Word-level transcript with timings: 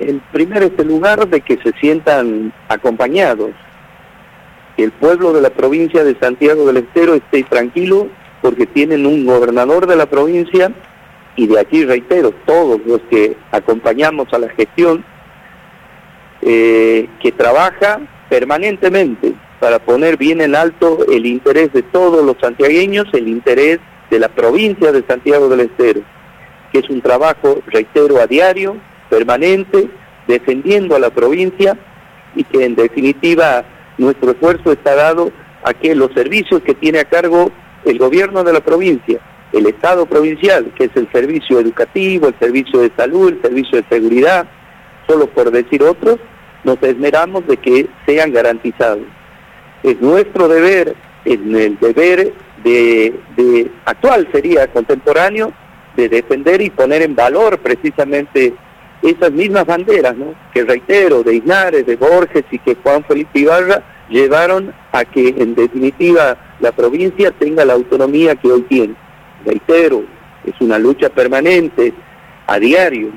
en 0.00 0.20
primer 0.32 0.62
este 0.62 0.84
lugar 0.84 1.28
de 1.28 1.40
que 1.40 1.58
se 1.58 1.72
sientan 1.80 2.52
acompañados, 2.68 3.50
que 4.76 4.84
el 4.84 4.92
pueblo 4.92 5.32
de 5.32 5.42
la 5.42 5.50
provincia 5.50 6.02
de 6.02 6.18
Santiago 6.18 6.66
del 6.66 6.78
Estero 6.78 7.14
esté 7.14 7.42
tranquilo 7.44 8.08
porque 8.40 8.66
tienen 8.66 9.06
un 9.06 9.26
gobernador 9.26 9.86
de 9.86 9.96
la 9.96 10.06
provincia 10.06 10.72
y 11.36 11.46
de 11.46 11.60
aquí 11.60 11.84
reitero, 11.84 12.32
todos 12.46 12.80
los 12.86 13.00
que 13.10 13.36
acompañamos 13.52 14.32
a 14.32 14.38
la 14.38 14.48
gestión, 14.48 15.04
eh, 16.42 17.08
que 17.22 17.32
trabaja 17.32 18.00
permanentemente 18.28 19.34
para 19.60 19.78
poner 19.78 20.16
bien 20.16 20.40
en 20.40 20.56
alto 20.56 21.04
el 21.10 21.26
interés 21.26 21.72
de 21.72 21.82
todos 21.82 22.24
los 22.24 22.36
santiagueños, 22.40 23.06
el 23.12 23.28
interés 23.28 23.78
de 24.10 24.18
la 24.18 24.28
provincia 24.28 24.90
de 24.90 25.04
Santiago 25.06 25.48
del 25.48 25.60
Estero, 25.60 26.00
que 26.72 26.78
es 26.78 26.88
un 26.88 27.00
trabajo, 27.02 27.60
reitero, 27.66 28.18
a 28.18 28.26
diario, 28.26 28.76
permanente, 29.10 29.90
defendiendo 30.26 30.96
a 30.96 30.98
la 30.98 31.10
provincia 31.10 31.76
y 32.34 32.44
que 32.44 32.64
en 32.64 32.76
definitiva 32.76 33.64
nuestro 33.98 34.30
esfuerzo 34.30 34.72
está 34.72 34.94
dado 34.94 35.30
a 35.62 35.74
que 35.74 35.94
los 35.94 36.12
servicios 36.14 36.62
que 36.62 36.74
tiene 36.74 37.00
a 37.00 37.04
cargo 37.04 37.50
el 37.84 37.98
gobierno 37.98 38.44
de 38.44 38.52
la 38.52 38.60
provincia, 38.60 39.20
el 39.52 39.66
Estado 39.66 40.06
provincial, 40.06 40.72
que 40.76 40.84
es 40.84 40.90
el 40.94 41.10
servicio 41.12 41.58
educativo, 41.58 42.28
el 42.28 42.38
servicio 42.38 42.80
de 42.80 42.92
salud, 42.96 43.32
el 43.32 43.42
servicio 43.42 43.82
de 43.82 43.88
seguridad, 43.88 44.46
solo 45.06 45.26
por 45.26 45.50
decir 45.50 45.82
otros, 45.82 46.18
nos 46.64 46.80
esmeramos 46.82 47.46
de 47.46 47.56
que 47.56 47.88
sean 48.06 48.32
garantizados. 48.32 49.04
Es 49.82 50.00
nuestro 50.00 50.46
deber, 50.46 50.94
en 51.24 51.54
el 51.54 51.78
deber 51.78 52.32
de, 52.62 53.14
de 53.36 53.70
actual 53.86 54.28
sería 54.32 54.68
contemporáneo, 54.68 55.52
de 55.96 56.08
defender 56.08 56.60
y 56.60 56.70
poner 56.70 57.02
en 57.02 57.16
valor 57.16 57.58
precisamente 57.58 58.54
esas 59.02 59.32
mismas 59.32 59.64
banderas, 59.64 60.16
¿no? 60.16 60.34
que 60.52 60.64
reitero, 60.64 61.22
de 61.22 61.36
Isnares, 61.36 61.86
de 61.86 61.96
Borges 61.96 62.44
y 62.50 62.58
que 62.58 62.76
Juan 62.82 63.04
Felipe 63.04 63.38
Ibarra 63.38 63.82
llevaron 64.08 64.74
a 64.92 65.04
que 65.04 65.28
en 65.28 65.54
definitiva 65.54 66.36
la 66.60 66.72
provincia 66.72 67.30
tenga 67.30 67.64
la 67.64 67.74
autonomía 67.74 68.36
que 68.36 68.52
hoy 68.52 68.62
tiene. 68.62 68.94
Reitero, 69.44 70.04
es 70.44 70.54
una 70.60 70.78
lucha 70.78 71.08
permanente, 71.08 71.94
a 72.46 72.58
diario, 72.58 73.10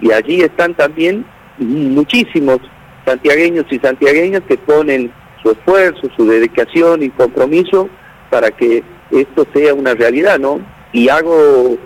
y 0.00 0.12
allí 0.12 0.40
están 0.40 0.74
también 0.74 1.24
muchísimos 1.58 2.58
santiagueños 3.04 3.66
y 3.70 3.78
santiagueñas 3.78 4.42
que 4.46 4.56
ponen 4.56 5.10
su 5.42 5.50
esfuerzo, 5.50 6.08
su 6.16 6.26
dedicación 6.26 7.02
y 7.02 7.10
compromiso 7.10 7.88
para 8.30 8.50
que 8.50 8.82
esto 9.10 9.46
sea 9.52 9.74
una 9.74 9.94
realidad, 9.94 10.38
¿no? 10.38 10.60
Y 10.92 11.08
hago 11.08 11.76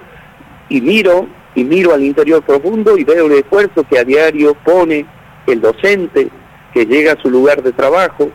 y 0.69 0.81
miro 0.81 1.27
y 1.55 1.65
miro 1.65 1.93
al 1.93 2.03
interior 2.03 2.43
profundo 2.43 2.97
y 2.97 3.05
veo 3.05 3.27
el 3.27 3.33
esfuerzo 3.33 3.85
que 3.85 3.99
a 3.99 4.05
diario 4.05 4.55
pone 4.65 5.07
el 5.47 5.61
docente 5.61 6.29
que 6.73 6.87
llega 6.87 7.13
a 7.13 7.21
su 7.21 7.29
lugar 7.31 7.63
de 7.63 7.73
trabajo, 7.73 8.31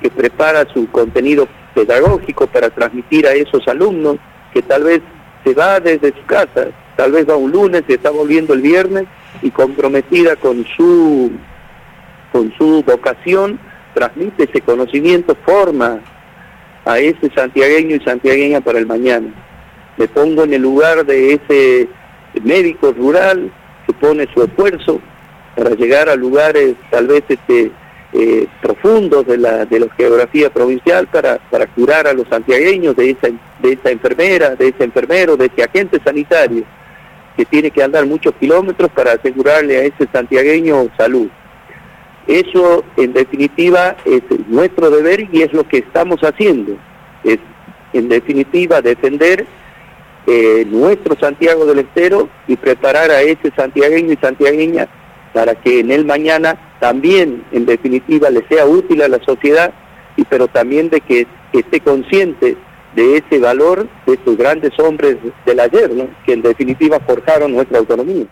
que 0.00 0.10
prepara 0.10 0.66
su 0.72 0.90
contenido 0.90 1.46
pedagógico 1.74 2.46
para 2.46 2.70
transmitir 2.70 3.26
a 3.26 3.32
esos 3.32 3.66
alumnos, 3.68 4.16
que 4.52 4.62
tal 4.62 4.84
vez 4.84 5.00
se 5.44 5.54
va 5.54 5.80
desde 5.80 6.08
su 6.08 6.24
casa, 6.26 6.68
tal 6.96 7.12
vez 7.12 7.28
va 7.28 7.36
un 7.36 7.50
lunes 7.50 7.82
y 7.88 7.94
está 7.94 8.10
volviendo 8.10 8.54
el 8.54 8.62
viernes 8.62 9.04
y 9.42 9.50
comprometida 9.50 10.36
con 10.36 10.64
su 10.76 11.32
con 12.32 12.52
su 12.56 12.82
vocación 12.82 13.58
transmite 13.92 14.44
ese 14.44 14.62
conocimiento, 14.62 15.36
forma 15.44 16.00
a 16.84 16.98
ese 16.98 17.30
santiagueño 17.34 17.96
y 17.96 18.00
santiagueña 18.00 18.60
para 18.60 18.78
el 18.78 18.86
mañana. 18.86 19.28
Me 19.98 20.08
pongo 20.08 20.44
en 20.44 20.54
el 20.54 20.62
lugar 20.62 21.04
de 21.04 21.34
ese 21.34 21.88
médico 22.40 22.92
rural 22.92 23.52
que 23.86 23.92
pone 23.94 24.26
su 24.32 24.42
esfuerzo 24.42 25.00
para 25.56 25.70
llegar 25.70 26.08
a 26.08 26.16
lugares 26.16 26.74
tal 26.90 27.06
vez 27.06 27.24
este, 27.28 27.70
eh, 28.12 28.46
profundos 28.60 29.26
de 29.26 29.38
la, 29.38 29.64
de 29.64 29.80
la 29.80 29.86
geografía 29.94 30.50
provincial 30.50 31.06
para, 31.08 31.38
para 31.50 31.66
curar 31.66 32.06
a 32.06 32.12
los 32.12 32.28
santiagueños 32.28 32.96
de 32.96 33.10
esa, 33.10 33.28
de 33.60 33.72
esa 33.72 33.90
enfermera, 33.90 34.54
de 34.54 34.68
ese 34.68 34.84
enfermero, 34.84 35.36
de 35.36 35.46
ese 35.46 35.62
agente 35.62 36.00
sanitario 36.02 36.64
que 37.36 37.44
tiene 37.44 37.70
que 37.70 37.82
andar 37.82 38.06
muchos 38.06 38.34
kilómetros 38.34 38.90
para 38.90 39.12
asegurarle 39.12 39.78
a 39.78 39.84
ese 39.84 40.06
santiagueño 40.12 40.88
salud. 40.96 41.28
Eso 42.26 42.84
en 42.96 43.12
definitiva 43.12 43.96
es 44.04 44.22
nuestro 44.48 44.90
deber 44.90 45.28
y 45.32 45.42
es 45.42 45.52
lo 45.52 45.66
que 45.66 45.78
estamos 45.78 46.20
haciendo. 46.20 46.76
Es 47.24 47.38
en 47.92 48.08
definitiva 48.08 48.80
defender 48.80 49.46
eh, 50.26 50.64
nuestro 50.68 51.16
Santiago 51.18 51.66
del 51.66 51.80
Estero 51.80 52.28
y 52.46 52.56
preparar 52.56 53.10
a 53.10 53.22
ese 53.22 53.50
santiagueño 53.56 54.12
y 54.12 54.16
santiagueña 54.16 54.88
para 55.32 55.54
que 55.54 55.80
en 55.80 55.90
el 55.90 56.04
mañana 56.04 56.76
también, 56.80 57.44
en 57.52 57.66
definitiva, 57.66 58.30
le 58.30 58.46
sea 58.48 58.66
útil 58.66 59.02
a 59.02 59.08
la 59.08 59.22
sociedad, 59.24 59.72
y 60.16 60.24
pero 60.24 60.48
también 60.48 60.90
de 60.90 61.00
que, 61.00 61.26
esté 61.52 61.80
consciente 61.80 62.56
de 62.96 63.18
ese 63.18 63.38
valor 63.38 63.86
de 64.06 64.14
estos 64.14 64.38
grandes 64.38 64.70
hombres 64.78 65.18
del 65.44 65.60
ayer, 65.60 65.90
que 66.24 66.32
en 66.32 66.40
definitiva 66.40 66.98
forjaron 67.00 67.52
nuestra 67.52 67.78
autonomía. 67.78 68.24